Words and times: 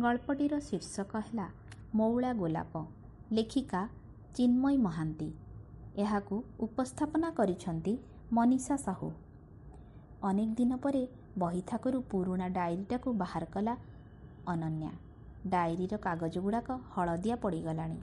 ଗଳ୍ପଟିର 0.00 0.58
ଶୀର୍ଷକ 0.58 1.16
ହେଲା 1.16 1.44
ମଉଳା 1.94 2.32
ଗୋଲାପ 2.32 2.86
ଲେଖିକା 3.32 3.88
ଚିନ୍ମୟୀ 4.36 4.76
ମହାନ୍ତି। 4.76 5.28
ଏହାକୁ 5.96 6.42
ଉପସ୍ଥାପନା 6.60 7.30
କରିଛନ୍ତି 7.30 7.92
ମନୀଷା 8.32 8.76
ସାହୁ। 8.76 9.10
ଅନେକ 10.22 10.50
ଦିନ 10.54 10.76
ପରେ 10.76 11.02
ବହିଥାକରୁ 11.38 12.00
ପୁରୁଣା 12.10 12.48
ଡାଏରୀଟାକୁ 12.48 13.12
ବାହାର 13.12 13.44
କଲା 13.44 13.76
ଅନନ୍ୟା। 14.46 14.90
ଡାଏରୀର 15.46 15.94
କାଗଜ 15.96 16.34
ଗୁଡ଼ାକ 16.38 16.68
ହଳଦିଆ 16.90 17.36
ପଡ଼ିଗଲାଣି। 17.36 17.98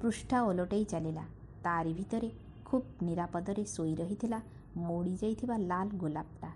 ପୃଷ୍ଠା 0.00 0.42
ଓଲଟେଇ 0.42 0.84
ଚାଲିଲା। 0.84 1.24
ତାରି 1.64 1.92
ଭିତରେ 1.92 2.30
ଖୁବ୍ 2.64 2.88
ନିରାପଦରେ 3.02 3.64
ଶୋଇ 3.64 3.94
ରହିଥିଲା 3.94 4.40
ମଉଡ଼ି 4.76 5.14
ଯାଇଥିବା 5.22 5.56
ଲାଲ 5.58 5.88
ଗୋଲାପଟା। 5.96 6.50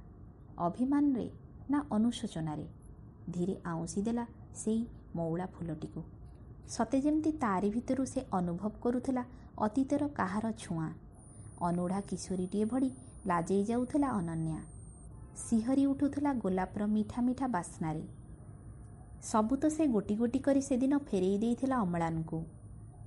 ଅଭିମାନରେ 0.59 1.30
ନା 1.71 1.79
ଅନୁଶୋଚନାରେ? 1.91 2.80
ଧୀରେ 3.31 3.55
ଆଉଁସି 3.65 4.01
ଦେଲା 4.03 4.25
ସେଇ 4.55 4.81
ମଉଳା 5.17 5.47
ଫୁଲଟିକୁ। 5.55 6.02
ସତେ 6.69 6.98
ଯେମିତି 7.01 7.30
ତାରି 7.43 7.69
ଭିତରୁ 7.71 8.05
ସେ 8.05 8.21
ଅନୁଭବ 8.33 8.73
କରୁଥିଲା 8.83 9.25
ଅତୀତର 9.59 10.02
କାହାର 10.19 10.52
ଛୁଆଁ। 10.62 10.91
ଅନୁଢ଼ା 11.69 12.01
କିଶୋରୀଟିଏ 12.01 12.65
ଭଳି 12.65 12.91
ଲାଜେଇ 13.27 13.65
ଯାଉଥିଲା 13.65 14.09
ଅନନ୍ୟା। 14.11 14.61
ଶିହରି 15.37 15.85
ଉଠୁଥିଲା 15.87 16.33
ଗୋଲାପର 16.35 16.83
ମିଠା 16.87 17.21
ମିଠା 17.23 17.47
ବାସ୍ନାରେ। 17.47 18.02
ସବୁ 19.23 19.55
ତ 19.57 19.65
ସେ 19.71 19.87
ଗୋଟି 19.87 20.15
ଗୋଟି 20.15 20.38
କରି 20.38 20.62
ସେଦିନ 20.62 20.95
ଫେରେଇ 21.09 21.37
ଦେଇଥିଲା 21.38 21.77
ଅମ୍ଳାନଙ୍କୁ। 21.77 22.38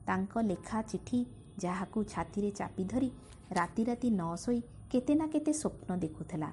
ତାଙ୍କ 0.07 0.33
ଲେଖା 0.41 0.79
ଚିଠି 0.81 1.19
ଯାହାକୁ 1.59 1.99
ଛାତିରେ 2.03 2.49
ଚାପି 2.51 2.83
ଧରି 2.83 3.09
ରାତି 3.51 3.81
ରାତି 3.83 4.09
ନ 4.09 4.35
ଶୋଇ 4.35 4.59
କେତେ 4.91 5.13
ନା 5.15 5.25
କେତେ 5.27 5.51
ସ୍ୱପ୍ନ 5.53 5.89
ଦେଖୁଥିଲା। 5.99 6.49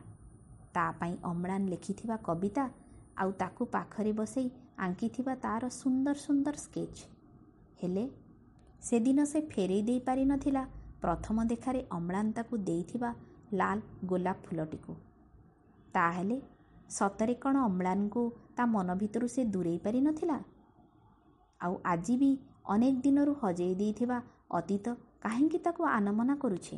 ତା 0.75 0.85
ପାଇଁ 1.01 1.15
ଅମ୍ଳାନ 1.25 1.63
ଲେଖିଥିବା 1.73 2.17
କବିତା 2.27 2.65
ଆଉ 3.21 3.31
ତାକୁ 3.41 3.63
ପାଖରେ 3.75 4.13
ବସେଇ 4.13 4.49
ଆଙ୍କିଥିବା 4.79 5.35
ତା'ର 5.45 5.65
ସୁନ୍ଦର 5.77 6.17
ସୁନ୍ଦର 6.27 6.55
ସ୍କେଚ୍। 6.57 7.01
ହେଲେ 7.81 8.05
ସେଦିନ 8.83 9.19
ସେ 9.25 9.41
ଫେରେଇ 9.53 9.83
ଦେଇ 9.89 10.01
ପାରିନଥିଲା 10.01 10.63
ପ୍ରଥମ 11.03 11.45
ଦେଖାରେ 11.45 11.81
ଅମ୍ଳାନ 11.91 12.27
ତାକୁ 12.37 12.55
ଦେଇଥିବା 12.69 13.11
ଲାଲ 13.53 13.79
ଗୋଲାପ 14.05 14.39
ଫୁଲଟିକୁ। 14.47 14.93
ତାହେଲେ 15.95 16.37
ସତରେ 16.91 17.35
କ'ଣ 17.35 17.57
ଅମ୍ଳାନଙ୍କୁ 17.65 18.23
ତା 18.57 18.65
ମନ 18.67 18.89
ଭିତରୁ 19.03 19.27
ସେ 19.35 19.43
ଦୂରେଇ 19.55 19.79
ପାରିନଥିଲା 19.79 20.37
ଆଉ 21.61 21.75
ଆଜି 21.85 22.15
ବି 22.17 22.31
ଅନେକ 22.75 22.97
ଦିନରୁ 23.05 23.33
ହଜେଇ 23.43 23.75
ଦେଇଥିବା 23.75 24.19
ଅତୀତ 24.59 24.87
କାହିଁକି 25.21 25.59
ତାକୁ 25.59 25.83
ଆନମନା 25.89 26.35
କରୁଛି? 26.37 26.77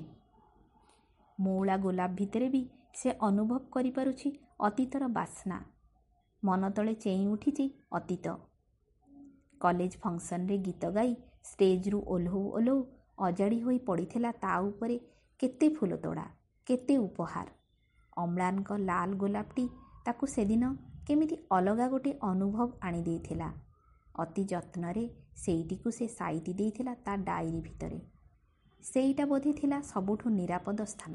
ମଉଳା 1.39 1.77
ଗୋଲାପ 1.77 2.11
ଭିତରେ 2.15 2.49
ବି 2.49 2.63
ସେ 2.95 3.11
ଅନୁଭବ 3.29 3.61
କରିପାରୁଛି 3.75 4.29
ଅତୀତର 4.61 5.09
ବାସ୍ନା। 5.19 5.59
ମନ 6.43 6.71
ତଳେ 6.71 6.95
ଚେଇଁ 7.01 7.27
ଉଠିଛି 7.29 7.67
ଅତୀତ। 7.93 8.35
କଲେଜ 9.61 9.93
ଫଙ୍କସନରେ 10.01 10.57
ଗୀତ 10.65 10.91
ଗାଇ 10.91 11.13
ଷ୍ଟେଜରୁ 11.45 11.99
ଓହ୍ଲଉ 12.07 12.43
ଓହ୍ଲଉ 12.51 12.79
ଅଜାଡ଼ି 13.27 13.59
ହୋଇ 13.63 13.79
ପଡ଼ିଥିଲା 13.87 14.31
ତା 14.39 14.53
ଉପରେ 14.61 14.97
କେତେ 15.41 15.69
ଫୁଲ 15.77 15.99
ତୋଡ଼ା 15.99 16.27
କେତେ 16.67 16.97
ଉପହାର। 16.99 17.49
ଅମ୍ଳାନଙ୍କ 18.17 18.79
ଲାଲ 18.83 19.11
ଗୋଲାପଟି 19.17 19.65
ତାକୁ 20.05 20.27
ସେଦିନ 20.27 20.71
କେମିତି 21.07 21.37
ଅଲଗା 21.51 21.87
ଗୋଟେ 21.89 22.13
ଅନୁଭବ 22.23 22.69
ଆଣିଦେଇଥିଲା 22.83 23.49
ଅତି 24.15 24.43
ଯତ୍ନରେ 24.45 25.05
ସେଇଟିକୁ 25.37 25.91
ସେ 25.91 26.07
ସାଇତି 26.15 26.53
ଦେଇଥିଲା 26.55 26.95
ତା 27.05 27.13
ଡାଏରୀ 27.29 27.61
ଭିତରେ। 27.61 28.01
ସେଇଟା 28.83 29.25
ବୋଧେ 29.27 29.53
ଥିଲା 29.53 29.79
ସବୁଠୁ 29.85 30.27
ନିରାପଦ 30.31 30.87
ସ୍ଥାନ। 30.87 31.15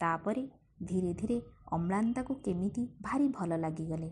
ତାପରେ 0.00 0.44
ଧୀରେ 0.82 1.12
ଧୀରେ 1.14 1.38
ଅମ୍ଳାନ 1.72 2.12
ତାକୁ 2.12 2.34
କେମିତି 2.34 2.82
ଭାରି 3.00 3.28
ଭଲ 3.28 3.56
ଲାଗିଗଲେ। 3.56 4.10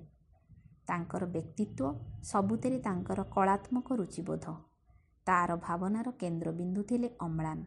ତାଙ୍କର 0.87 1.25
ବ୍ୟକ୍ତିତ୍ୱ 1.27 1.95
ସବୁଥିରେ 2.25 2.79
ତାଙ୍କର 2.79 3.21
କଳାତ୍ମକ 3.31 3.89
ରୁଚିବୋଧ। 3.95 4.47
ତାର 5.27 5.57
ଭାବନାର 5.57 6.11
କେନ୍ଦ୍ରବିନ୍ଦୁ 6.11 6.83
ଥିଲେ 6.83 7.09
ଅମ୍ଳାନ। 7.19 7.59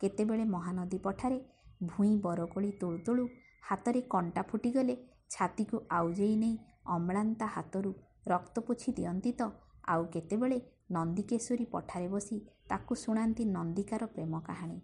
କେତେବେଳେ 0.00 0.44
ମହାନଦୀ 0.44 0.98
ପଠାରେ 0.98 1.38
ଭୂଇଁ 1.82 2.16
ବରକୋଳି 2.20 2.70
ତୋଳୁ 2.80 2.98
ତୋଳୁ 2.98 3.24
ହାତରେ 3.62 4.00
କଣ୍ଟା 4.00 4.42
ଫୁଟିଗଲେ 4.42 4.94
ଛାତିକୁ 5.30 5.76
ଆଉଜେଇ 5.90 6.36
ନେଇ 6.36 6.56
ଅମ୍ଳାନ 6.84 7.34
ତା 7.34 7.46
ହାତରୁ 7.46 7.90
ରକ୍ତ 8.26 8.60
ପୋଛି 8.60 8.88
ଦିଅନ୍ତି 8.92 9.32
ତ 9.32 9.42
ଆଉ 9.84 10.04
କେତେବେଳେ 10.04 10.58
ନନ୍ଦିକେଶ୍ୱରୀ 10.90 11.64
ପଠାରେ 11.64 12.08
ବସି 12.08 12.36
ତାକୁ 12.68 12.94
ଶୁଣାନ୍ତି 12.94 13.44
ନନ୍ଦିକାର 13.44 14.06
ପ୍ରେମ 14.06 14.40
କାହାଣୀ। 14.40 14.78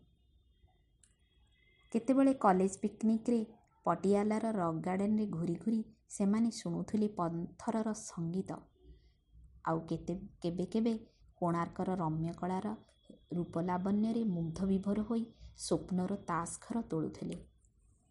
କେତେବେଳେ 1.93 2.33
କଲେଜ 2.35 2.73
ପିକନିକରେ 2.81 3.41
ପଟିଆଲାର 3.87 4.53
ରକ୍ 4.53 4.81
ଗାର୍ଡେନରେ 4.81 5.27
ଘୂରି 5.27 5.55
ଘୂରି 5.55 5.81
ସେମାନେ 6.09 6.51
ଶୁଣୁଥିଲେ 6.51 7.09
ପନ୍ଥରର 7.09 7.93
ସଙ୍ଗୀତ। 8.01 8.51
ଆଉ 9.65 9.79
କେତେ 9.81 10.15
କେବେ 10.43 10.67
କେବେ 10.67 10.95
କୋଣାର୍କର 11.37 11.95
ରମ୍ୟକଳାର 11.95 12.67
ରୂପଲାବଣ୍ୟରେ 13.33 14.23
ମୁଗ୍ଧ 14.25 14.59
ବିଭୋର 14.65 15.01
ହୋଇ 15.03 15.25
ସ୍ୱପ୍ନର 15.59 16.17
ତାସ୍ 16.27 16.55
ଘର 16.61 16.83
ତୋଳୁଥିଲେ। 16.83 17.37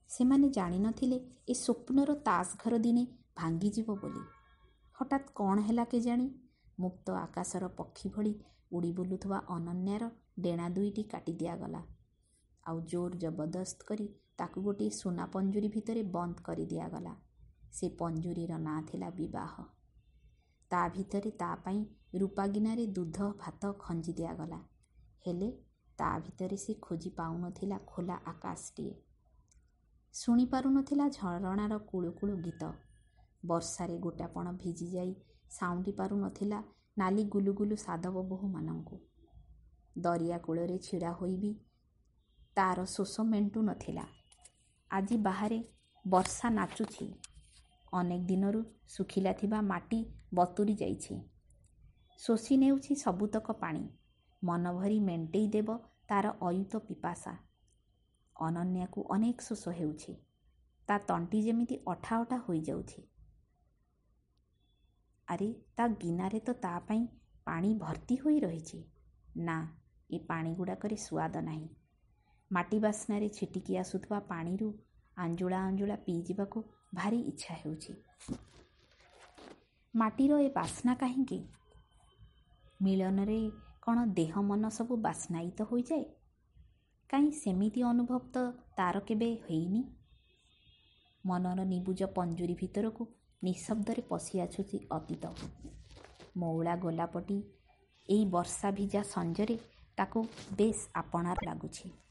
ସେମାନେ 0.09 0.50
ଜାଣିନଥିଲେ 0.50 1.18
ଏ 1.50 1.53
ସ୍ୱପ୍ନର 1.53 2.16
ତାସ୍ 2.24 2.52
ଘର 2.57 2.78
ଦିନେ 2.78 3.03
ଭାଙ୍ଗିଯିବ 3.36 3.96
ବୋଲି। 3.96 4.24
ହଠାତ୍ 4.96 5.31
କ'ଣ 5.36 5.57
ହେଲା 5.62 5.86
କେଜାଣି? 5.86 6.28
ମୁକ୍ତ 6.80 7.07
ଆକାଶର 7.16 7.68
ପକ୍ଷୀ 7.68 8.09
ଭଳି 8.09 8.34
ଉଡ଼ି 8.72 8.92
ବୁଲୁଥିବା 8.92 9.38
ଅନନ୍ୟାର 9.50 10.09
ଡେଣା 10.40 10.69
ଦୁଇଟି 10.69 11.03
କାଟି 11.03 11.34
ଦିଆଗଲା। 11.34 11.81
ଆଉ 12.63 12.81
ଜୋର 12.81 13.12
ଜବରଦସ୍ତ 13.16 13.80
କରି 13.86 14.07
ତାକୁ 14.40 14.62
ଗୋଟିଏ 14.62 14.90
ସୁନା 14.90 15.25
ପଞ୍ଜୁରୀ 15.25 15.68
ଭିତରେ 15.68 16.03
ବନ୍ଦ 16.03 16.35
କରି 16.41 16.66
ଦିଆଗଲା। 16.66 17.16
ସେ 17.72 17.90
ପଞ୍ଜୁରୀର 17.90 18.57
ନାଁ 18.57 18.81
ଥିଲା 18.84 19.09
ବିବାହ। 19.09 19.53
ତା 20.72 20.90
ଭିତରେ 20.90 21.31
ତା 21.31 21.56
ପାଇଁ 21.56 21.85
ରୂପାଗିନାରେ 22.19 22.88
ଦୁଧ 22.88 23.18
ଭାତ 23.38 23.72
ଖଞ୍ଜି 23.79 24.13
ଦିଆଗଲା। 24.13 24.59
ହେଲେ 25.28 25.50
ତା 25.97 26.19
ଭିତରେ 26.19 26.57
ସେ 26.57 26.74
ଖୋଜି 26.81 27.09
ପାଉନଥିଲା 27.09 27.78
ଖୋଲା 27.85 28.16
ଆକାଶଟିଏ। 28.25 28.94
ଶୁଣିପାରୁନଥିଲା 30.13 31.09
ଝରଣାର 31.09 31.78
କୁଳୁକୁଳୁ 31.78 32.35
ଗୀତ। 32.38 32.72
ବର୍ଷାରେ 33.45 33.97
ଗୋଟାପଣ 33.97 34.51
ଭିଜିଯାଇ 34.51 35.16
ସାଉଁଟି 35.50 35.91
ପାରୁନଥିଲା 35.91 36.63
ନାଲି 36.97 37.24
ଗୁଲୁଗୁଲୁ 37.25 37.75
ସାଧବ 37.75 38.22
ବୋହୂମାନଙ୍କୁ। 38.22 39.00
ଦରିଆ 39.97 40.38
କୂଳରେ 40.38 40.78
ଛିଡ଼ା 40.78 41.12
ହୋଇ 41.12 41.35
ବି 41.38 41.51
ତାର 42.57 42.85
ଶୋଷ 42.85 43.22
ମେଣ୍ଟୁ 43.22 43.62
ନଥିଲା। 43.62 44.06
ଆଜି 44.91 45.18
ବାହାରେ 45.18 45.63
ବର୍ଷା 46.07 46.50
ନାଚୁଛି। 46.50 47.13
ଅନେକ 47.94 48.25
ଦିନରୁ 48.25 48.63
ଶୁଖିଲା 48.88 49.34
ଥିବା 49.34 49.62
ମାଟି 49.62 50.06
ବତୁରି 50.34 50.75
ଯାଇଛି। 50.75 51.16
ଶୋଷି 52.19 52.57
ନେଉଛି 52.57 52.95
ସବୁତକ 52.95 53.51
ପାଣି। 53.51 53.90
ମନ 54.44 54.74
ଭରି 54.74 55.00
ମେଣ୍ଟେଇ 55.00 55.47
ଦେବ 55.47 55.78
ତାର 56.07 56.31
ଅୟୁତ 56.41 56.78
ପିପାସା। 56.78 57.34
ଅନନ୍ୟାକୁ 58.35 59.06
ଅନେକ 59.09 59.41
ଶୋଷ 59.41 59.69
ହେଉଛି। 59.69 60.16
ତା 60.88 60.97
ତଣ୍ଟି 60.97 61.41
ଯେମିତି 61.41 61.75
ଅଠା 61.88 62.19
ଅଠା 62.22 62.38
ହୋଇଯାଉଛି। 62.38 63.01
ଆରେ 65.28 65.53
ତା 65.78 65.88
ଗିନାରେ 65.88 66.40
ତ 66.40 66.53
ତା 66.53 66.79
ପାଇଁ 66.79 67.07
ପାଣି 67.45 67.75
ଭର୍ତ୍ତି 67.75 68.16
ହୋଇ 68.16 68.40
ରହିଛି। 68.40 68.84
ନା 69.38 69.57
ଏ 70.09 70.19
ପାଣି 70.19 70.56
ଗୁଡ଼ାକରେ 70.56 70.95
ସୁଆଦ 70.95 71.41
ନାହିଁ। 71.41 71.69
ମାଟି 72.51 72.79
ବାସ୍ନାରେ 72.79 73.29
ଛିଟିକି 73.29 73.78
ଆସୁଥିବା 73.78 74.19
ପାଣିରୁ 74.19 74.73
ଆଞ୍ଜୁଳା 75.17 75.59
ଆଞ୍ଜୁଳା 75.59 75.95
ପିଇଯିବାକୁ 75.95 76.63
ଭାରି 76.94 77.19
ଇଚ୍ଛା 77.22 77.53
ହେଉଛି। 77.53 77.94
ମାଟିର 79.95 80.39
ଏ 80.39 80.50
ବାସ୍ନା 80.50 80.95
କାହିଁକି? 80.95 81.47
ମିଳନରେ 82.81 83.51
କ'ଣ 83.81 84.06
ଦେହ 84.13 84.41
ମନ 84.41 84.69
ସବୁ 84.69 84.97
ବାସ୍ନାୟିତ 84.97 85.61
ହୋଇଯାଏ? 85.61 86.06
କାହିଁ 87.09 87.31
ସେମିତି 87.31 87.81
ଅନୁଭବ 87.83 88.19
ତ 88.33 88.51
ତାର 88.77 89.00
କେବେ 89.00 89.38
ହେଇନି? 89.50 89.83
ମନର 91.25 91.63
ନିବୁଜ 91.63 92.03
ପଞ୍ଜୁରୀ 92.03 92.56
ଭିତରକୁ 92.56 93.07
ନିଶବ୍ଦରେ 93.44 94.01
ପଶି 94.01 94.39
ଆସୁଛି 94.39 94.88
ଅତୀତ। 94.91 95.25
ମଉଳା 96.38 96.75
ଗୋଲାପଟି 96.75 97.44
ଏଇ 98.09 98.25
ବର୍ଷା 98.25 98.71
ଭିଜା 98.71 99.03
ସଞ୍ଜରେ 99.03 99.57
ତାକୁ 99.98 100.27
ବେଶ 100.57 100.89
ଆପଣାର 100.95 101.38
ଲାଗୁଛି। 101.45 102.05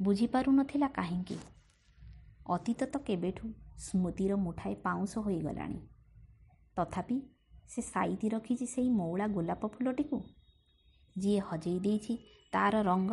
ବୁଝିପାରୁନଥିଲା 0.00 0.88
କାହିଁକି? 0.88 1.36
ଅତୀତ 2.50 2.86
ତ 2.86 2.98
କେବେଠୁ 2.98 3.46
ସ୍ମୃତିର 3.78 4.36
ମୁଠାଏ 4.36 4.74
ପାଉଁଶ 4.74 5.12
ହୋଇଗଲାଣି। 5.18 5.80
ତଥାପି 6.76 7.16
ସେ 7.68 7.82
ସାଇତି 7.82 8.28
ରଖିଛି 8.28 8.66
ସେଇ 8.66 8.88
ମଉଳା 8.90 9.26
ଗୋଲାପ 9.26 9.62
ଫୁଲଟିକୁ? 9.68 10.18
ଯିଏ 11.18 11.40
ହଜେଇ 11.40 11.78
ଦେଇଛି 11.80 12.14
ତାର 12.52 12.82
ରଙ୍ଗ 12.82 13.12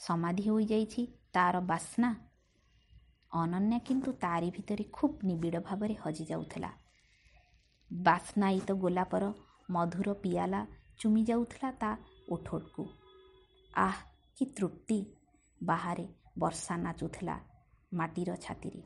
ସମାଧି 0.00 0.44
ହୋଇଯାଇଛି 0.48 1.02
ତାର 1.32 1.60
ବାସ୍ନା। 1.60 2.10
ଅନନ୍ୟା 3.32 3.78
କିନ୍ତୁ 3.78 4.10
ତାରି 4.12 4.48
ଭିତରେ 4.50 4.84
ଖୁବ୍ 4.92 5.16
ନିବିଡ଼ 5.24 5.60
ଭାବରେ 5.60 5.94
ହଜି 5.94 6.24
ଯାଉଥିଲା। 6.24 6.70
ବାସ୍ନାୟିତ 7.90 8.70
ଗୋଲାପର 8.74 9.32
ମଧୁର 9.70 10.14
ପିଆଲା 10.14 10.60
ଚୁମି 10.98 11.22
ଯାଉଥିଲା 11.24 11.70
ତା 11.72 11.90
ଓଠକୁ 12.28 12.84
ଆଃ 13.80 13.98
କି 14.36 14.44
ତୃପ୍ତି! 14.56 14.98
ବାହାରେ 15.60 16.06
ବର୍ଷା 16.38 16.76
ନାଚୁଥିଲା 16.76 17.40
ମାଟିର 17.92 18.36
ଛାତିରେ। 18.36 18.82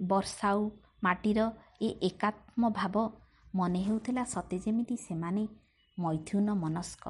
ବର୍ଷା 0.00 0.48
ଆଉ 0.48 0.70
ମାଟିର 1.02 1.52
ଏ 1.82 1.88
ଏକାତ୍ମ 2.02 2.70
ଭାବ 2.70 3.10
ମନେ 3.54 3.82
ହେଉଥିଲା 3.82 4.24
ସତେ 4.24 4.58
ଯେମିତି 4.58 4.96
ସେମାନେ 4.96 5.48
ମୈଥୁନ 5.98 6.54
ମନସ୍କ। 6.54 7.08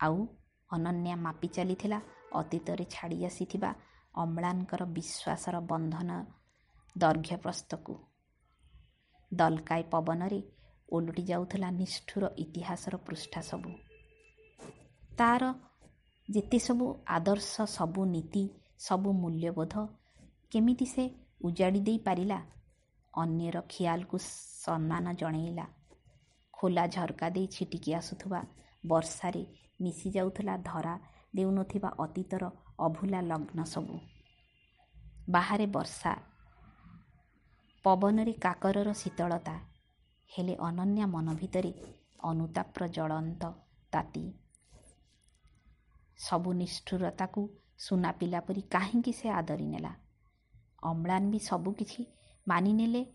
ଆଉ 0.00 0.26
ଅନନ୍ୟା 0.70 1.16
ମାପି 1.16 1.48
ଚାଲିଥିଲା 1.48 2.00
ଅତୀତରେ 2.32 2.84
ଛାଡ଼ି 2.84 3.24
ଆସିଥିବା 3.24 3.74
ଅମ୍ଳାନଙ୍କର 4.14 4.82
ବିଶ୍ୱାସର 4.84 5.60
ବନ୍ଧନ 5.60 6.10
ଦୈର୍ଘ୍ୟପ୍ରସ୍ତକୁ। 6.96 7.94
ଦଲକାଏ 9.32 9.82
ପବନରେ 9.82 10.42
ଓଲଟି 10.92 11.22
ଯାଉଥିଲା 11.22 11.70
ନିଷ୍ଠୁର 11.70 12.30
ଇତିହାସର 12.38 12.96
ପୃଷ୍ଠା 12.96 13.40
ସବୁ। 13.40 13.72
ତାର 15.18 15.42
ଯେତେ 16.28 16.58
ସବୁ 16.58 16.86
ଆଦର୍ଶ 17.06 17.64
ସବୁ 17.68 18.04
ନୀତି 18.04 18.40
ସବୁ 18.78 19.10
ମୂଲ୍ୟବୋଧ 19.12 19.74
କେମିତି 20.52 20.86
ସେ 20.86 21.04
ଉଜାଡ଼ି 21.44 21.80
ଦେଇ 21.80 21.98
ପାରିଲା? 21.98 22.38
ଅନ୍ୟର 23.14 23.62
ଖିଆଲକୁ 23.68 24.16
ସମ୍ମାନ 24.62 25.12
ଜଣେଇଲା। 25.12 25.66
ଖୋଲା 26.54 26.84
ଝରକା 26.86 27.28
ଦେଇ 27.30 27.46
ଛିଟିକି 27.46 27.90
ଆସୁଥିବା 27.94 28.40
ବର୍ଷାରେ 28.84 29.42
ମିଶି 29.80 30.08
ଯାଉଥିଲା 30.10 30.56
ଧରା 30.62 30.94
ଦେଉନଥିବା 31.36 31.90
ଅତୀତର 31.98 32.44
ଅଭୁଲା 32.80 33.20
ଲଗ୍ନ 33.20 33.64
ସବୁ। 33.64 33.96
ବାହାରେ 35.30 35.66
ବର୍ଷା 35.66 36.12
ପବନରେ 37.84 38.32
କାକରର 38.32 38.88
ଶୀତଳତା 38.92 39.56
ହେଲେ 40.30 40.54
ଅନନ୍ୟା 40.60 41.06
ମନ 41.06 41.26
ଭିତରେ 41.34 41.72
ଅନୁତାପ୍ର 42.24 42.82
ଜଳନ୍ତ 42.88 43.42
ତାତି 43.92 44.24
ସବୁ 46.18 46.52
ନିଷ୍ଠୁରତାକୁ 46.52 47.48
ସୁନା 47.78 48.12
ପିଲା 48.12 48.40
ପରି 48.40 48.62
କାହିଁକି 48.62 49.12
ସେ 49.12 49.28
ଆଦରି 49.28 49.66
ନେଲା? 49.66 49.94
ଅମ୍ଳାନ 50.82 51.30
ବି 51.30 51.38
ସବୁ 51.38 51.72
କିଛି 51.72 52.06
ମାନିନେଲେ 52.48 53.06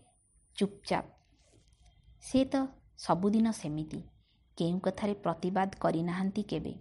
ଚୁପଚାପ। 0.56 1.04
ସେ 2.20 2.44
ତ 2.44 2.66
ସବୁଦିନ 2.98 3.50
ସେମିତି 3.50 4.00
କେଉଁ 4.58 4.80
କଥାରେ 4.80 5.14
ପ୍ରତିବାଦ 5.14 5.70
କରିନାହାନ୍ତି 5.80 6.42
କେବେ? 6.42 6.74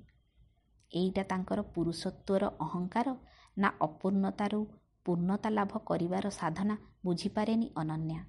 ଏଇଟା 0.92 1.24
ତାଙ୍କର 1.24 1.62
ପୁରୁଷତ୍ୱର 1.62 2.44
ଅହଙ୍କାର 2.60 3.16
ନା 3.58 3.70
ଅପୂର୍ଣ୍ଣତାରୁ 3.82 4.66
ପୂର୍ଣ୍ଣତା 5.06 5.50
ଲାଭ 5.50 5.78
କରିବାର 5.78 6.30
ସାଧନା 6.30 6.78
ବୁଝିପାରେନି 7.06 7.72
ଅନନ୍ୟା। 7.76 8.26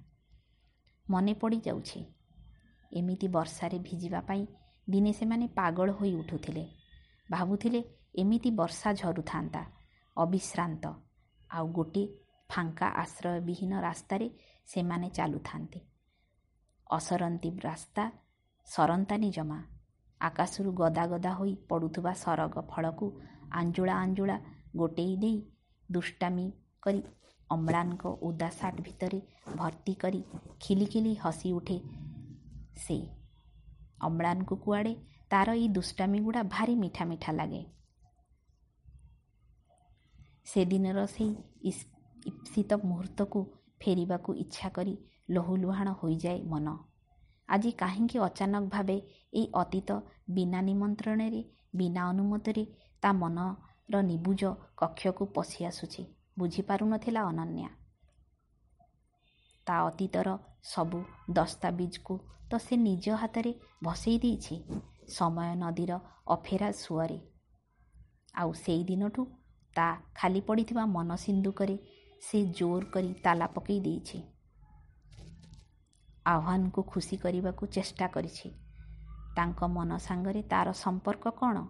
ମନେ 1.09 1.33
ପଡ଼ିଯାଉଛି। 1.33 2.05
ଏମିତି 2.91 3.27
ବର୍ଷାରେ 3.27 3.79
ଭିଜିବା 3.79 4.21
ପାଇଁ 4.21 4.45
ଦିନେ 4.89 5.13
ସେମାନେ 5.13 5.47
ପାଗଳ 5.47 5.91
ହୋଇ 5.91 6.13
ଉଠୁଥିଲେ। 6.13 6.82
ଭାବୁଥିଲେ 7.29 7.81
ଏମିତି 8.15 8.49
ବର୍ଷା 8.51 8.89
ଝରୁଥାନ୍ତା 8.93 9.61
ଅବିଶ୍ରାନ୍ତ। 10.17 10.85
ଆଉ 11.49 11.65
ଗୋଟିଏ 11.67 12.05
ଫାଙ୍କା 12.49 12.87
ଆଶ୍ରୟବିହୀନ 13.03 13.73
ରାସ୍ତାରେ 13.81 14.27
ସେମାନେ 14.67 15.07
ଚାଲୁଥାନ୍ତି। 15.09 15.79
ଅସରନ୍ତି 16.89 17.49
ରାସ୍ତା 17.63 18.03
ସରନ୍ତାନି 18.67 19.29
ଜମା। 19.31 19.59
ଆକାଶରୁ 20.21 20.69
ଗଦା 20.73 21.03
ଗଦା 21.07 21.31
ହୋଇ 21.33 21.53
ପଡ଼ୁଥିବା 21.69 22.13
ସରଗ 22.13 22.55
ଫଳକୁ 22.71 23.05
ଆଞ୍ଜୁଳା 23.51 23.93
ଆଞ୍ଜୁଳା 23.95 24.37
ଗୋଟେଇ 24.75 25.15
ଦେଇ 25.17 25.37
ଦୁଷ୍ଟାମି 25.89 26.45
କରି 26.83 27.01
ଅମ୍ଳାନଙ୍କ 27.49 28.03
ଓଦା 28.21 28.49
ସାର୍ଟ 28.49 28.77
ଭିତରେ 28.81 29.19
ଭର୍ତ୍ତି 29.57 29.93
କରି 29.93 30.21
ଖିଲିଖିଲି 30.59 31.13
ହସି 31.15 31.49
ଉଠେ 31.53 31.77
ସେ। 32.75 32.97
ଅମ୍ଳାନକୁ 34.01 34.55
କୁଆଡ଼େ 34.55 34.93
ତାର 35.33 35.53
ଏଇ 35.55 35.67
ଦୁଷ୍ଟାମି 35.77 36.19
ଗୁଡ଼ା 36.25 36.41
ଭାରି 36.49 36.75
ମିଠା 36.81 37.03
ମିଠା 37.11 37.31
ଲାଗେ। 37.37 37.61
ସେଦିନର 40.51 41.05
ସେଇ 41.13 41.31
ଇପ୍ସିତ 42.29 42.71
ମୁହୂର୍ତ୍ତକୁ 42.83 43.39
ଫେରିବାକୁ 43.81 44.29
ଇଚ୍ଛା 44.43 44.69
କରି 44.69 44.93
ଲହୁଲୁହାଣ 45.29 45.87
ହୋଇଯାଏ 46.01 46.39
ମନ। 46.51 46.67
ଆଜି 47.49 47.71
କାହିଁକି 47.81 48.17
ଅଚାନକ 48.19 48.65
ଭାବେ 48.69 48.97
ଏଇ 49.33 49.45
ଅତୀତ 49.53 49.89
ବିନା 50.29 50.59
ନିମନ୍ତ୍ରଣରେ 50.61 51.41
ବିନା 51.75 52.01
ଅନୁମତିରେ 52.09 52.63
ତା 53.03 53.09
ମନର 53.13 53.95
ନିବୁଜ 54.11 54.41
କକ୍ଷକୁ 54.77 55.23
ପଶି 55.35 55.59
ଆସୁଛି 55.65 56.03
ବୁଝିପାରୁନଥିଲା 56.39 57.21
ଅନନ୍ୟା। 57.31 57.69
ତା 59.67 59.75
ଅତୀତର 59.89 60.29
ସବୁ 60.63 60.99
ଦସ୍ତାବିଜକୁ 61.33 62.13
ତ 62.49 62.51
ସେ 62.65 62.75
ନିଜ 62.87 63.05
ହାତରେ 63.21 63.51
ଭସେଇ 63.83 64.17
ଦେଇଛି। 64.19 64.55
ସମୟ 65.07 65.55
ନଦୀର 65.55 65.99
ଅଫେରା 66.27 66.71
ସୁଅରେ। 66.71 67.19
ଆଉ 68.35 68.53
ସେଇ 68.53 68.83
ଦିନଠୁ 68.83 69.25
ତା 69.75 70.01
ଖାଲି 70.15 70.41
ପଡ଼ିଥିବା 70.41 70.85
ମନ 70.85 71.15
ସିନ୍ଦୁକରେ 71.15 71.77
ସେ 72.21 72.45
ଜୋର 72.45 72.85
କରି 72.85 73.13
ତାଲା 73.13 73.47
ପକାଇ 73.47 73.79
ଦେଇଛି। 73.79 74.23
ଆହ୍ୱାନକୁ 76.25 76.83
ଖୁସି 76.83 77.17
କରିବାକୁ 77.17 77.65
ଚେଷ୍ଟା 77.65 78.07
କରିଛି। 78.07 78.51
ତାଙ୍କ 79.35 79.63
ମନ 79.63 79.97
ସାଙ୍ଗରେ 79.97 80.41
ତାର 80.41 80.71
ସମ୍ପର୍କ 80.71 81.29
କ'ଣ? 81.29 81.63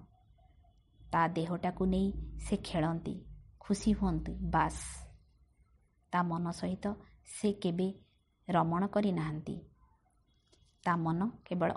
ତା 1.11 1.27
ଦେହଟାକୁ 1.27 1.85
ନେଇ 1.85 2.11
ସେ 2.39 2.57
ଖେଳନ୍ତି 2.57 3.25
ଖୁସି 3.59 3.93
ହୁଅନ୍ତି 3.93 4.33
ବାସ୍। 4.33 5.07
ତା 6.11 6.23
ମନ 6.23 6.51
ସହିତ 6.51 6.93
ସେ 7.25 7.53
କେବେ 7.53 7.93
ରମଣ 8.49 8.87
କରିନାହାନ୍ତି। 8.87 9.61
ତା 10.83 10.95
ମନ 10.95 11.29
କେବଳ 11.45 11.73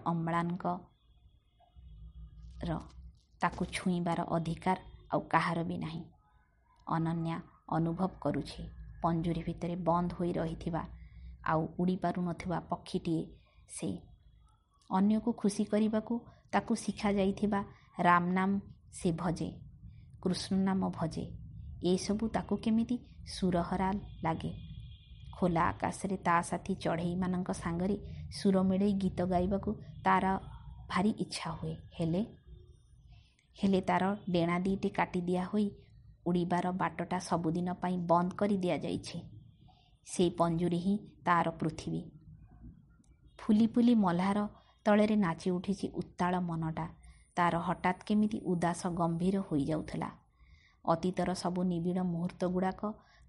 ଅମ୍ଳାନଙ୍କର 2.62 2.80
ତାକୁ 3.40 3.64
ଛୁଇଁବାର 3.64 4.20
ଅଧିକାର 4.22 4.78
ଆଉ 5.12 5.20
କାହାର 5.20 5.64
ବି 5.64 5.78
ନାହିଁ। 5.78 6.04
ଅନନ୍ୟା 6.86 7.40
ଅନୁଭବ 7.68 8.08
କରୁଛି। 8.20 8.62
ପଞ୍ଜୁରୀ 9.02 9.42
ଭିତରେ 9.42 9.76
ବନ୍ଦ 9.76 10.12
ହୋଇ 10.12 10.32
ରହିଥିବା 10.32 10.82
ଆଉ 11.44 11.68
ଉଡ଼ିପାରୁନଥିବା 11.78 12.60
ପକ୍ଷୀଟିଏ 12.60 13.22
ସେ। 13.68 13.98
ଅନ୍ୟକୁ 14.90 15.32
ଖୁସି 15.32 15.64
କରିବାକୁ 15.64 16.20
ତାକୁ 16.52 16.74
ଶିଖାଯାଇଥିବା 16.74 17.64
ରାମ 18.00 18.24
ନାମ 18.32 18.60
ସେ 18.92 19.12
ଭଜେ 19.12 19.50
କୃଷ୍ଣ 20.22 20.56
ନାମ 20.56 20.90
ଭଜେ। 20.90 21.24
ଏସବୁ 21.84 22.28
ତାକୁ 22.28 22.56
କେମିତି 22.56 22.98
ସୁରହରା 23.26 23.92
ଲାଗେ? 24.24 24.52
ଖୋଲା 25.32 25.62
ଆକାଶରେ 25.62 26.16
ତା 26.16 26.42
ସାଥୀ 26.42 26.74
ଚଢ଼େଇମାନଙ୍କ 26.74 27.52
ସାଙ୍ଗରେ 27.52 27.96
ସୁର 28.32 28.62
ମିଳେଇ 28.62 28.92
ଗୀତ 28.92 29.26
ଗାଇବାକୁ 29.26 29.74
ତାର 30.04 30.38
ଭାରି 30.88 31.10
ଇଚ୍ଛା 31.10 31.50
ହୁଏ। 31.50 31.76
ହେଲେ 31.92 32.45
ହେଲେ 33.62 33.80
ତାର 33.80 34.16
ଡେଣା 34.30 34.58
ଦୁଇଟି 34.58 34.88
କାଟି 34.88 35.20
ଦିଆ 35.20 35.44
ହୋଇ 35.44 35.70
ଉଡ଼ିବାର 36.26 36.72
ବାଟଟା 36.72 37.18
ସବୁଦିନ 37.18 37.74
ପାଇଁ 37.74 37.98
ବନ୍ଦ 37.98 38.32
କରି 38.34 38.56
ଦିଆଯାଇଛି। 38.56 39.18
ସେଇ 40.06 40.30
ପଞ୍ଜୁରୀ 40.30 40.78
ହିଁ 40.78 40.98
ତାର 41.24 41.50
ପୃଥିବୀ। 41.50 42.02
ଫୁଲି 43.38 43.66
ଫୁଲି 43.66 43.94
ମଲ୍ହାର 43.94 44.46
ତଳରେ 44.84 45.16
ନାଚି 45.16 45.50
ଉଠିଛି 45.50 45.88
ଉତ୍ତାଳ 45.94 46.40
ମନଟା। 46.40 46.86
ତାର 47.34 47.58
ହଠାତ୍ 47.58 48.04
କେମିତି 48.04 48.40
ଉଦାସ 48.44 48.86
ଗମ୍ଭୀର 48.86 49.36
ହୋଇଯାଉଥିଲା। 49.40 50.10
ଅତୀତର 50.84 51.34
ସବୁ 51.34 51.62
ନିବିଡ଼ 51.62 52.02
ମୁହୂର୍ତ୍ତ 52.02 52.42
ଗୁଡ଼ାକ 52.46 52.80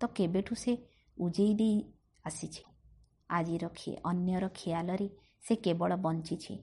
ତ 0.01 0.07
କେବେଠୁ 0.07 0.55
ସେ 0.55 0.77
ଉଜେଇ 1.17 1.53
ଦେଇ 1.53 1.77
ଆସିଛି। 2.25 2.63
ଆଜିର 3.29 3.69
ଅନ୍ୟର 4.03 4.49
ଖିଆଲରେ 4.53 5.07
ସେ 5.43 5.55
କେବଳ 5.55 5.95
ବଞ୍ଚିଛି 5.95 6.53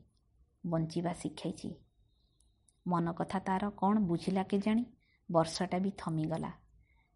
ବଞ୍ଚିବା 0.67 1.13
ଶିଖାଇଛି। 1.13 1.84
ମନ 2.87 3.13
କଥା 3.13 3.39
ତାର 3.39 3.71
କ'ଣ 3.71 3.95
ବୁଝିଲା 4.07 4.43
କେଜାଣି? 4.43 4.85
ବର୍ଷଟା 5.29 5.79
ବି 5.79 5.91
ଥମିଗଲା। 5.99 6.51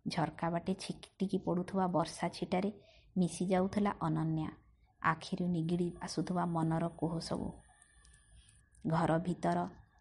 ଝରକା 0.06 0.46
ବାଟେ 0.50 0.74
ଛିଟିକି 0.74 1.38
ପଡ଼ୁଥିବା 1.38 1.86
ବର୍ଷା 1.86 2.26
ଛିଟାରେ 2.28 2.70
ମିଶି 3.16 3.44
ଯାଉଥିଲା 3.46 3.92
ଅନନ୍ୟା। 4.00 4.48
ଆଖିରୁ 5.02 5.46
ନିଗିଡ଼ି 5.46 5.88
ଆସୁଥିବା 6.00 6.44
ମନର 6.46 6.88
କୋହ 6.96 7.12
ସବୁ। 7.20 7.48
ଘର 8.86 9.18
ଭିତର 9.18 9.58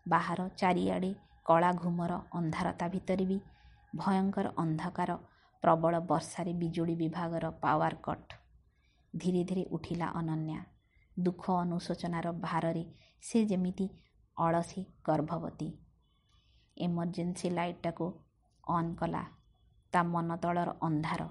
ବାହାର 0.07 0.49
ଚାରିଆଡ଼େ 0.57 1.11
କଳା 1.45 1.71
ଘୁମର 1.73 2.13
ଅନ୍ଧାରତା 2.31 2.87
ଭିତରେ 2.87 3.25
ବି 3.25 3.37
ଭୟଙ୍କର 3.95 4.47
ଅନ୍ଧକାର 4.57 5.11
ପ୍ରବଳ 5.63 5.93
ବର୍ଷାରେ 5.99 6.53
ବିଜୁଳି 6.53 6.95
ବିଭାଗର 6.95 7.45
ପାୱାର 7.61 7.93
କଟ୍। 8.01 8.33
ଧୀରେ 9.13 9.43
ଧୀରେ 9.43 9.63
ଉଠିଲା 9.71 10.07
ଅନନ୍ୟା। 10.13 10.59
ଦୁଃଖ 11.17 11.43
ଅନୁଶୋଚନାର 11.57 12.27
ଭାରରେ 12.41 12.83
ସେ 13.21 13.45
ଯେମିତି 13.45 13.85
ଅଳସୀ 14.37 14.81
ଗର୍ଭବତୀ। 15.05 15.69
ଏମର୍ଜେନ୍ସି 16.77 17.49
ଲାଇଟ୍ଟାକୁ 17.49 18.07
ଅନ୍ 18.63 18.91
କଲା 18.95 19.23
ତା 19.93 20.03
ମନ 20.03 20.37
ତଳର 20.43 20.75
ଅନ୍ଧାର 20.81 21.27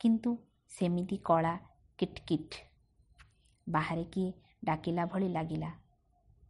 କିନ୍ତୁ 0.00 0.30
ସେମିତି 0.70 1.18
କଳା 1.24 1.54
କିଟକିଟ। 1.98 2.50
ବାହାରେ 3.66 4.04
କିଏ 4.10 4.30
ଡାକିଲା 4.64 5.04
ଭଳି 5.06 5.28
ଲାଗିଲା। 5.28 5.70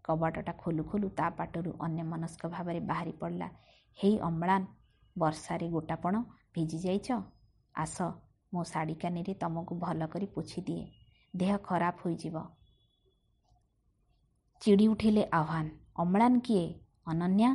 କବାଟଟା 0.04 0.52
ଖୋଲୁ 0.58 0.84
ଖୋଲୁ 0.84 1.08
ତା 1.18 1.26
ପାଟରୁ 1.30 1.72
ଅନ୍ୟମନସ୍କ 1.80 2.42
ଭାବରେ 2.49 2.80
ବାହାରି 2.87 3.12
ପଡ଼ିଲା। 3.20 3.49
ହେଇ 3.99 4.16
ଅମ୍ଳାନ 4.20 4.62
ବର୍ଷାରେ 5.16 5.68
ଗୋଟାପଣ 5.68 6.22
ଭିଜି 6.54 6.78
ଯାଇଛ 6.78 7.18
ଆସ 7.75 8.08
ମୋ 8.52 8.62
ଶାଢ଼ୀ 8.64 8.96
କାନିରେ 9.02 9.34
ତମକୁ 9.34 9.78
ଭଲ 9.78 10.08
କରି 10.08 10.26
ପୋଛିଦିଏ। 10.34 10.84
ଦେହ 11.34 11.52
ଖରାପ 11.62 11.96
ହୋଇଯିବ। 12.02 12.37
ଚିଡ଼ି 14.62 14.87
ଉଠିଲେ 14.88 15.22
ଆହ୍ୱାନ। 15.32 15.82
ଅମ୍ଳାନ 15.96 16.38
କିଏ 16.38 16.66
ଅନନ୍ୟା 17.06 17.50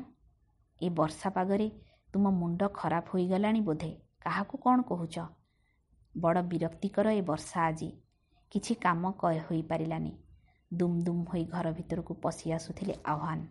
ଏ 0.82 0.89
ବର୍ଷା 0.89 1.29
ପାଗରେ 1.29 1.67
ତୁମ 2.13 2.32
ମୁଣ୍ଡ 2.32 2.62
ଖରାପ 2.74 3.06
ହୋଇଗଲାଣି 3.10 3.62
ବୋଧେ 3.62 3.91
କାହାକୁ 4.20 4.58
କ'ଣ 4.58 4.82
କହୁଛ 4.82 5.15
ବଡ଼ 6.17 6.41
ବିରକ୍ତିକର 6.41 7.08
ଏ 7.12 7.22
ବର୍ଷା 7.22 7.60
ଆଜି 7.62 7.89
କିଛି 8.51 8.75
କାମ 8.75 9.12
ହୋଇପାରିଲାନି। 9.22 10.12
ଦୁମ୍ 10.74 11.03
ଦୁମ୍ 11.03 11.25
ହୋଇ 11.25 11.46
ଘର 11.46 11.72
ଭିତରକୁ 11.72 12.13
ପଶି 12.13 12.51
ଆସୁଥିଲେ 12.51 12.94
ଆହ୍ୱାନ। 13.06 13.48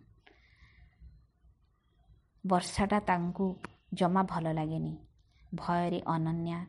ବର୍ଷାଟା 2.47 2.99
ତାଙ୍କୁ 2.99 3.45
ଜମା 3.93 4.23
ଭଲ 4.23 4.53
ଲାଗେନି। 4.53 4.97
ଭୟରେ 5.55 6.01
ଅନନ୍ୟା 6.05 6.59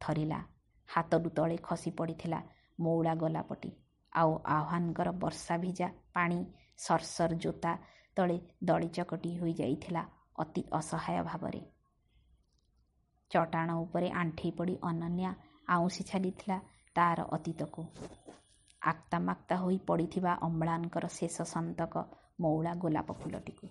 ଥରିଲା। 0.00 0.40
ହାତରୁ 0.88 1.30
ତଳେ 1.30 1.56
ଖସି 1.56 1.90
ପଡ଼ିଥିଲା 1.90 2.42
ମଉଳା 2.80 3.14
ଗୋଲାପଟି। 3.14 3.70
ଆଉ 4.12 4.32
ଆହ୍ୱାନଙ୍କର 4.46 5.08
ବର୍ଷାଭିଜା 5.12 5.88
ପାଣି 6.12 6.38
ସର୍ 6.78 7.34
ଜୋତା 7.36 7.72
ତଳେ 8.16 8.36
ଦଳି 8.64 8.88
ଚକଟି 8.88 9.30
ହୋଇଯାଇଥିଲା 9.38 10.02
ଅତି 10.38 10.62
ଅସହାୟ 10.72 11.22
ଭାବରେ। 11.22 11.60
ଚଟାଣ 13.30 13.68
ଉପରେ 13.74 14.08
ଆଣ୍ଠେଇ 14.10 14.50
ପଡ଼ି 14.50 14.74
ଅନନ୍ୟା 14.82 15.30
ଆଉଁସି 15.68 16.04
ଚାଲିଥିଲା 16.04 16.58
ତା'ର 16.94 17.26
ଅତୀତକୁ। 17.30 17.82
ଆକ୍ତାମାକ୍ତା 18.82 19.56
ହୋଇ 19.56 19.78
ପଡ଼ିଥିବା 19.86 20.32
ଅମ୍ଳାନଙ୍କର 20.42 21.06
ଶେଷ 21.08 21.36
ସନ୍ତକ 21.44 22.04
ମଉଳା 22.40 22.74
ଗୋଲାପ 22.74 23.08
ଫୁଲଟିକୁ। 23.12 23.66